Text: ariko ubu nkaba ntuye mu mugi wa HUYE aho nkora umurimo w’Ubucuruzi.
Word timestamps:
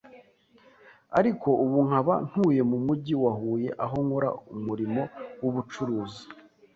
ariko 1.19 1.49
ubu 1.63 1.77
nkaba 1.87 2.13
ntuye 2.27 2.61
mu 2.69 2.77
mugi 2.85 3.13
wa 3.23 3.31
HUYE 3.39 3.69
aho 3.83 3.97
nkora 4.05 4.29
umurimo 4.55 5.01
w’Ubucuruzi. 5.41 6.23